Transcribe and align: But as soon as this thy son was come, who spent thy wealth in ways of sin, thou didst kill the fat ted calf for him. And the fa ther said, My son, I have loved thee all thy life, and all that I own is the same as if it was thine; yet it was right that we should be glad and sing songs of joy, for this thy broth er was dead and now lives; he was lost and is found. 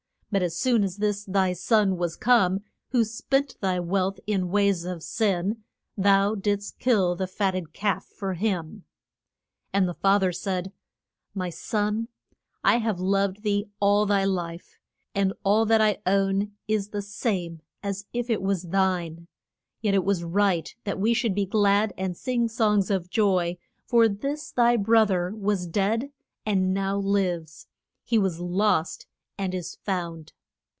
But 0.33 0.41
as 0.43 0.55
soon 0.55 0.81
as 0.85 0.95
this 0.95 1.25
thy 1.25 1.51
son 1.51 1.97
was 1.97 2.15
come, 2.15 2.63
who 2.91 3.03
spent 3.03 3.57
thy 3.59 3.81
wealth 3.81 4.17
in 4.25 4.47
ways 4.49 4.85
of 4.85 5.03
sin, 5.03 5.65
thou 5.97 6.35
didst 6.35 6.79
kill 6.79 7.17
the 7.17 7.27
fat 7.27 7.51
ted 7.51 7.73
calf 7.73 8.05
for 8.05 8.35
him. 8.35 8.85
And 9.73 9.89
the 9.89 9.93
fa 9.93 10.19
ther 10.21 10.31
said, 10.31 10.71
My 11.35 11.49
son, 11.49 12.07
I 12.63 12.77
have 12.77 12.97
loved 13.01 13.43
thee 13.43 13.65
all 13.81 14.05
thy 14.05 14.23
life, 14.23 14.79
and 15.13 15.33
all 15.43 15.65
that 15.65 15.81
I 15.81 15.97
own 16.05 16.53
is 16.65 16.91
the 16.91 17.01
same 17.01 17.59
as 17.83 18.05
if 18.13 18.29
it 18.29 18.41
was 18.41 18.61
thine; 18.69 19.27
yet 19.81 19.93
it 19.93 20.05
was 20.05 20.23
right 20.23 20.73
that 20.85 20.97
we 20.97 21.13
should 21.13 21.35
be 21.35 21.45
glad 21.45 21.91
and 21.97 22.15
sing 22.15 22.47
songs 22.47 22.89
of 22.89 23.09
joy, 23.09 23.57
for 23.85 24.07
this 24.07 24.49
thy 24.53 24.77
broth 24.77 25.11
er 25.11 25.33
was 25.35 25.67
dead 25.67 26.09
and 26.45 26.73
now 26.73 26.97
lives; 26.97 27.67
he 28.05 28.17
was 28.17 28.39
lost 28.39 29.07
and 29.37 29.55
is 29.55 29.77
found. 29.83 30.33